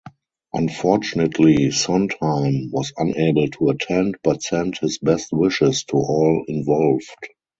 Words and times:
Unfortunately, 0.51 1.69
Sondheim 1.69 2.71
was 2.71 2.91
unable 2.97 3.47
to 3.49 3.69
attend 3.69 4.15
but 4.23 4.41
sent 4.41 4.79
his 4.79 4.97
best 4.97 5.27
wishes 5.31 5.83
to 5.83 5.95
all 5.97 6.43
involved. 6.47 7.29